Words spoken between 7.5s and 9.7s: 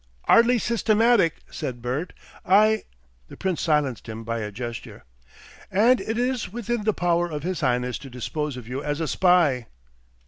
Highness to dispose of you as a spy."